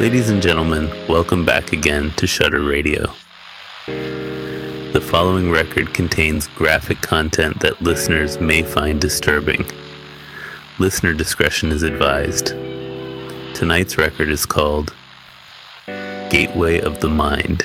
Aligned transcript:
Ladies 0.00 0.28
and 0.28 0.42
gentlemen, 0.42 0.90
welcome 1.08 1.44
back 1.44 1.72
again 1.72 2.10
to 2.16 2.26
Shudder 2.26 2.62
Radio. 2.62 3.14
The 3.86 5.00
following 5.00 5.50
record 5.50 5.94
contains 5.94 6.48
graphic 6.48 7.00
content 7.00 7.60
that 7.60 7.80
listeners 7.80 8.40
may 8.40 8.62
find 8.62 9.00
disturbing. 9.00 9.64
Listener 10.78 11.14
discretion 11.14 11.70
is 11.70 11.82
advised. 11.82 12.48
Tonight's 13.54 13.96
record 13.96 14.28
is 14.28 14.44
called 14.44 14.94
Gateway 15.86 16.80
of 16.80 17.00
the 17.00 17.08
Mind. 17.08 17.64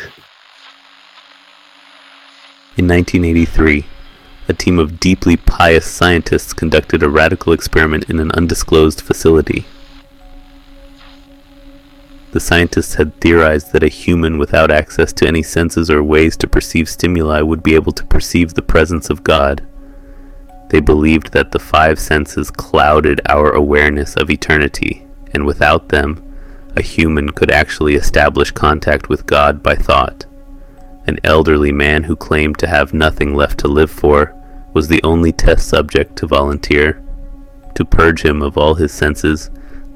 In 2.78 2.88
1983, 2.88 3.86
a 4.48 4.54
team 4.54 4.80
of 4.80 5.00
deeply 5.00 5.36
pious 5.36 5.86
scientists 5.86 6.54
conducted 6.54 7.04
a 7.04 7.10
radical 7.10 7.52
experiment 7.52 8.10
in 8.10 8.20
an 8.20 8.32
undisclosed 8.32 9.02
facility. 9.02 9.66
The 12.32 12.40
scientists 12.40 12.96
had 12.96 13.20
theorized 13.20 13.74
that 13.74 13.84
a 13.84 13.88
human 13.88 14.38
without 14.38 14.70
access 14.70 15.12
to 15.14 15.28
any 15.28 15.42
senses 15.42 15.90
or 15.90 16.04
ways 16.04 16.38
to 16.38 16.48
perceive 16.48 16.88
stimuli 16.88 17.42
would 17.42 17.64
be 17.64 17.74
able 17.74 17.92
to 17.94 18.06
perceive 18.06 18.54
the 18.54 18.62
presence 18.62 19.10
of 19.10 19.24
God. 19.24 19.66
They 20.70 20.80
believed 20.80 21.32
that 21.32 21.52
the 21.52 21.60
five 21.60 22.00
senses 22.00 22.52
clouded 22.52 23.20
our 23.28 23.52
awareness 23.52 24.16
of 24.16 24.30
eternity, 24.30 25.08
and 25.34 25.46
without 25.46 25.90
them, 25.90 26.24
a 26.76 26.84
human 26.84 27.32
could 27.32 27.50
actually 27.50 27.96
establish 27.96 28.52
contact 28.52 29.10
with 29.10 29.26
God 29.26 29.64
by 29.64 29.74
thought. 29.74 30.26
An 31.08 31.18
elderly 31.24 31.72
man 31.72 32.04
who 32.04 32.16
claimed 32.16 32.60
to 32.60 32.68
have 32.68 32.94
nothing 32.94 33.34
left 33.34 33.58
to 33.60 33.68
live 33.68 33.90
for 33.90 34.36
was 34.72 34.88
the 34.88 35.02
only 35.04 35.32
test 35.32 35.68
subject 35.68 36.16
to 36.18 36.28
volunteer. 36.28 37.04
To 37.74 37.84
purge 37.84 38.24
him 38.24 38.44
of 38.44 38.56
all 38.56 38.76
his 38.76 38.92
senses, 38.92 39.50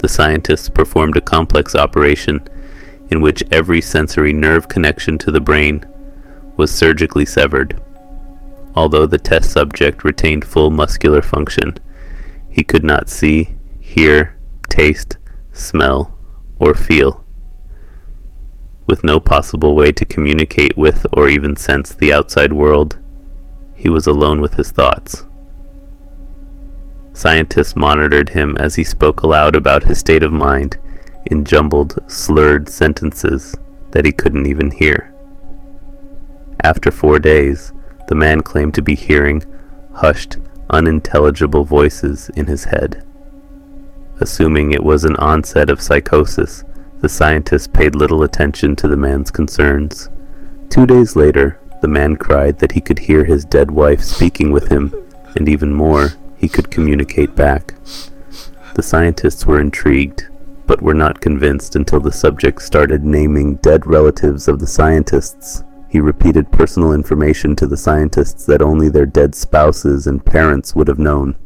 the 0.04 0.10
scientists 0.10 0.68
performed 0.68 1.16
a 1.16 1.22
complex 1.22 1.76
operation 1.76 2.46
in 3.10 3.22
which 3.22 3.42
every 3.52 3.80
sensory 3.80 4.34
nerve 4.34 4.68
connection 4.68 5.18
to 5.18 5.32
the 5.32 5.40
brain 5.40 5.82
was 6.58 6.76
surgically 6.76 7.24
severed. 7.24 7.82
Although 8.76 9.06
the 9.06 9.18
test 9.18 9.52
subject 9.52 10.04
retained 10.04 10.44
full 10.44 10.72
muscular 10.72 11.22
function, 11.22 11.78
he 12.50 12.66
could 12.66 12.84
not 12.84 13.08
see, 13.08 13.56
hear, 13.80 14.38
taste, 14.68 15.16
smell, 15.54 16.18
or 16.60 16.74
feel. 16.74 17.24
With 18.86 19.06
no 19.06 19.22
possible 19.22 19.74
way 19.74 19.94
to 19.94 20.04
communicate 20.04 20.76
with 20.76 21.08
or 21.14 21.30
even 21.30 21.56
sense 21.56 21.96
the 21.96 22.12
outside 22.12 22.52
world, 22.52 23.00
he 23.74 23.88
was 23.88 24.06
alone 24.06 24.42
with 24.42 24.56
his 24.56 24.70
thoughts. 24.70 25.24
Scientists 27.14 27.76
monitored 27.76 28.30
him 28.30 28.58
as 28.58 28.76
he 28.76 28.84
spoke 28.84 29.22
aloud 29.22 29.56
about 29.56 29.84
his 29.84 30.00
state 30.00 30.24
of 30.24 30.34
mind 30.34 30.78
in 31.28 31.46
jumbled, 31.46 32.00
slurred 32.08 32.68
sentences 32.68 33.56
that 33.92 34.06
he 34.06 34.12
couldn't 34.12 34.48
even 34.48 34.72
hear. 34.72 35.14
After 36.64 36.92
four 36.92 37.20
days, 37.20 37.72
the 38.08 38.16
man 38.16 38.42
claimed 38.42 38.74
to 38.76 38.82
be 38.82 38.96
hearing 38.96 39.44
hushed, 39.94 40.38
unintelligible 40.70 41.64
voices 41.64 42.30
in 42.36 42.48
his 42.48 42.66
head. 42.66 43.06
Assuming 44.20 44.72
it 44.72 44.84
was 44.84 45.04
an 45.04 45.16
onset 45.18 45.70
of 45.70 45.82
psychosis, 45.82 46.64
the 47.00 47.10
scientists 47.10 47.68
paid 47.68 47.96
little 47.96 48.24
attention 48.24 48.76
to 48.78 48.88
the 48.88 48.98
man's 48.98 49.30
concerns. 49.30 50.10
Two 50.70 50.86
days 50.86 51.16
later, 51.16 51.60
the 51.82 51.88
man 51.88 52.16
cried 52.16 52.60
that 52.60 52.72
he 52.72 52.82
could 52.82 53.00
hear 53.00 53.26
his 53.26 53.46
dead 53.46 53.70
wife 53.70 54.02
speaking 54.02 54.52
with 54.52 54.70
him, 54.70 54.94
and 55.36 55.48
even 55.50 55.74
more, 55.74 56.14
he 56.44 56.50
could 56.50 56.70
communicate 56.70 57.34
back. 57.38 57.74
The 58.76 58.84
scientists 58.84 59.46
were 59.46 59.62
intrigued, 59.62 60.28
but 60.68 60.82
were 60.82 60.94
not 60.94 61.22
convinced 61.22 61.78
until 61.78 62.02
the 62.02 62.12
subject 62.12 62.62
started 62.62 63.06
naming 63.06 63.56
dead 63.56 63.88
relatives 63.88 64.50
of 64.50 64.60
the 64.60 64.68
scientists. 64.68 65.64
He 65.88 66.02
repeated 66.02 66.52
personal 66.52 66.92
information 66.92 67.56
to 67.56 67.66
the 67.66 67.78
scientists 67.78 68.46
that 68.48 68.62
only 68.62 68.90
their 68.90 69.06
dead 69.06 69.36
spouses 69.36 70.06
and 70.06 70.26
parents 70.26 70.76
would 70.76 70.90
have 70.90 71.00
known. 71.00 71.38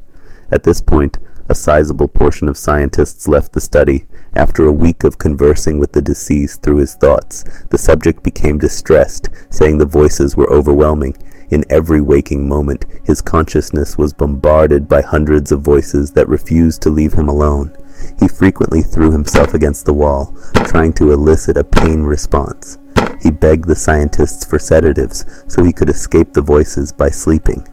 At 0.52 0.64
this 0.64 0.82
point, 0.82 1.20
a 1.48 1.54
sizable 1.54 2.08
portion 2.08 2.50
of 2.50 2.58
scientists 2.58 3.28
left 3.28 3.54
the 3.54 3.62
study. 3.62 4.08
After 4.34 4.66
a 4.66 4.72
week 4.72 5.04
of 5.04 5.20
conversing 5.20 5.78
with 5.78 5.92
the 5.92 6.02
deceased 6.02 6.64
through 6.64 6.78
his 6.78 6.96
thoughts, 6.96 7.44
the 7.70 7.78
subject 7.78 8.24
became 8.24 8.58
distressed, 8.58 9.30
saying 9.52 9.78
the 9.78 9.86
voices 9.86 10.36
were 10.36 10.52
overwhelming. 10.52 11.16
In 11.50 11.64
every 11.70 12.02
waking 12.02 12.48
moment, 12.48 12.86
his 13.04 13.22
consciousness 13.22 13.98
was 13.98 14.14
bombarded 14.14 14.90
by 14.90 15.02
hundreds 15.02 15.52
of 15.52 15.62
voices 15.62 16.12
that 16.12 16.28
refused 16.28 16.82
to 16.82 16.90
leave 16.90 17.14
him 17.14 17.30
alone. 17.30 17.76
He 18.20 18.28
frequently 18.28 18.82
threw 18.82 19.12
himself 19.12 19.54
against 19.54 19.86
the 19.86 19.94
wall, 19.94 20.36
trying 20.66 20.94
to 20.94 21.12
elicit 21.12 21.56
a 21.56 21.64
pain 21.64 22.04
response. 22.04 22.78
He 23.22 23.32
begged 23.32 23.68
the 23.68 23.76
scientists 23.76 24.46
for 24.46 24.60
sedatives 24.60 25.26
so 25.48 25.64
he 25.64 25.74
could 25.74 25.90
escape 25.90 26.34
the 26.34 26.42
voices 26.42 26.92
by 26.92 27.10
sleeping. 27.10 27.66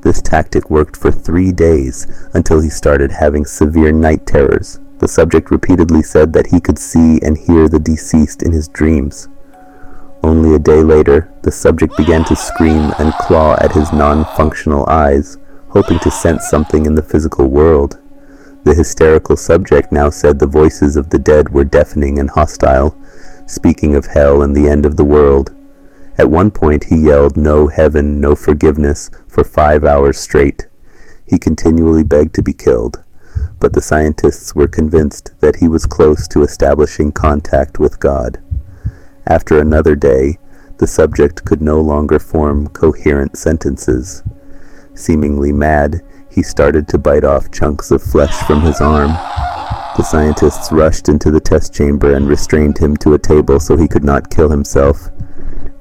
This 0.00 0.22
tactic 0.22 0.70
worked 0.70 0.96
for 0.96 1.10
three 1.10 1.52
days 1.52 2.06
until 2.34 2.60
he 2.60 2.70
started 2.70 3.10
having 3.10 3.44
severe 3.44 3.92
night 3.92 4.26
terrors. 4.26 4.80
The 4.98 5.08
subject 5.08 5.50
repeatedly 5.50 6.02
said 6.02 6.32
that 6.32 6.46
he 6.46 6.60
could 6.60 6.78
see 6.78 7.20
and 7.22 7.36
hear 7.36 7.68
the 7.68 7.78
deceased 7.78 8.42
in 8.42 8.52
his 8.52 8.68
dreams. 8.68 9.28
Only 10.22 10.54
a 10.54 10.58
day 10.58 10.82
later, 10.82 11.32
the 11.42 11.52
subject 11.52 11.96
began 11.96 12.24
to 12.24 12.36
scream 12.36 12.92
and 12.98 13.12
claw 13.14 13.56
at 13.60 13.72
his 13.72 13.92
non-functional 13.92 14.88
eyes, 14.88 15.38
hoping 15.68 15.98
to 16.00 16.10
sense 16.10 16.48
something 16.48 16.86
in 16.86 16.94
the 16.94 17.02
physical 17.02 17.48
world. 17.48 17.98
The 18.64 18.74
hysterical 18.74 19.36
subject 19.36 19.92
now 19.92 20.10
said 20.10 20.38
the 20.38 20.46
voices 20.46 20.96
of 20.96 21.10
the 21.10 21.18
dead 21.18 21.50
were 21.50 21.64
deafening 21.64 22.18
and 22.18 22.28
hostile, 22.28 22.98
speaking 23.46 23.94
of 23.94 24.06
hell 24.06 24.42
and 24.42 24.54
the 24.54 24.68
end 24.68 24.84
of 24.84 24.96
the 24.96 25.04
world. 25.04 25.54
At 26.18 26.30
one 26.30 26.50
point 26.50 26.84
he 26.84 26.96
yelled 26.96 27.36
no 27.36 27.68
heaven, 27.68 28.20
no 28.20 28.34
forgiveness 28.34 29.10
for 29.28 29.44
five 29.44 29.84
hours 29.84 30.18
straight. 30.18 30.66
He 31.24 31.38
continually 31.38 32.02
begged 32.02 32.34
to 32.34 32.42
be 32.42 32.52
killed, 32.52 33.02
but 33.60 33.72
the 33.72 33.80
scientists 33.80 34.54
were 34.54 34.66
convinced 34.66 35.32
that 35.40 35.56
he 35.56 35.68
was 35.68 35.86
close 35.86 36.26
to 36.28 36.42
establishing 36.42 37.12
contact 37.12 37.78
with 37.78 38.00
God. 38.00 38.42
After 39.28 39.60
another 39.60 39.94
day, 39.94 40.38
the 40.78 40.86
subject 40.86 41.44
could 41.44 41.60
no 41.60 41.82
longer 41.82 42.18
form 42.18 42.68
coherent 42.68 43.36
sentences. 43.36 44.22
Seemingly 44.94 45.52
mad, 45.52 46.00
he 46.30 46.42
started 46.42 46.88
to 46.88 46.98
bite 46.98 47.24
off 47.24 47.50
chunks 47.50 47.90
of 47.90 48.02
flesh 48.02 48.34
from 48.46 48.62
his 48.62 48.80
arm. 48.80 49.10
The 49.98 50.02
scientists 50.02 50.72
rushed 50.72 51.10
into 51.10 51.30
the 51.30 51.40
test 51.40 51.74
chamber 51.74 52.14
and 52.14 52.26
restrained 52.26 52.78
him 52.78 52.96
to 52.98 53.12
a 53.12 53.18
table 53.18 53.60
so 53.60 53.76
he 53.76 53.86
could 53.86 54.04
not 54.04 54.30
kill 54.30 54.48
himself. 54.48 55.10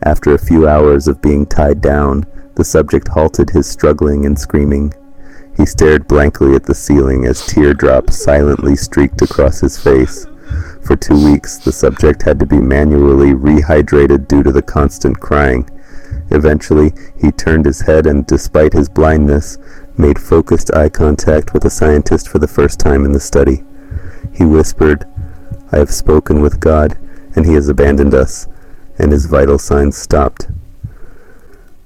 After 0.03 0.33
a 0.33 0.45
few 0.45 0.67
hours 0.67 1.07
of 1.07 1.21
being 1.21 1.45
tied 1.45 1.79
down, 1.79 2.25
the 2.55 2.65
subject 2.65 3.07
halted 3.07 3.51
his 3.51 3.65
struggling 3.65 4.25
and 4.25 4.37
screaming. 4.37 4.93
He 5.55 5.65
stared 5.65 6.07
blankly 6.07 6.53
at 6.53 6.65
the 6.65 6.75
ceiling 6.75 7.25
as 7.25 7.45
teardrops 7.45 8.21
silently 8.21 8.75
streaked 8.75 9.21
across 9.21 9.61
his 9.61 9.77
face. 9.81 10.27
For 10.87 10.95
two 10.95 11.21
weeks, 11.21 11.57
the 11.57 11.73
subject 11.73 12.21
had 12.21 12.39
to 12.39 12.45
be 12.45 12.59
manually 12.59 13.31
rehydrated 13.31 14.29
due 14.29 14.41
to 14.41 14.53
the 14.53 14.61
constant 14.61 15.19
crying. 15.19 15.69
Eventually, 16.31 16.93
he 17.19 17.29
turned 17.29 17.65
his 17.65 17.81
head 17.81 18.07
and, 18.07 18.25
despite 18.25 18.71
his 18.71 18.87
blindness, 18.87 19.57
made 19.97 20.17
focused 20.17 20.73
eye 20.73 20.87
contact 20.87 21.53
with 21.53 21.65
a 21.65 21.69
scientist 21.69 22.29
for 22.29 22.39
the 22.39 22.47
first 22.47 22.79
time 22.79 23.03
in 23.03 23.11
the 23.11 23.19
study. 23.19 23.65
He 24.33 24.45
whispered, 24.45 25.05
I 25.73 25.77
have 25.77 25.91
spoken 25.91 26.39
with 26.39 26.61
God, 26.61 26.97
and 27.35 27.45
he 27.45 27.55
has 27.55 27.67
abandoned 27.67 28.13
us, 28.13 28.47
and 28.97 29.11
his 29.11 29.25
vital 29.25 29.59
signs 29.59 29.97
stopped. 29.97 30.47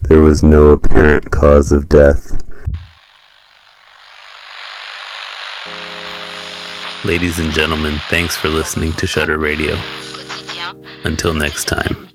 There 0.04 0.22
was 0.22 0.44
no 0.44 0.68
apparent 0.68 1.32
cause 1.32 1.72
of 1.72 1.90
death. 1.90 2.41
Ladies 7.04 7.40
and 7.40 7.52
gentlemen, 7.52 7.96
thanks 8.10 8.38
for 8.38 8.48
listening 8.48 8.94
to 8.94 9.08
Shudder 9.08 9.40
Radio. 9.40 9.76
Until 11.04 11.34
next 11.34 11.66
time. 11.66 12.11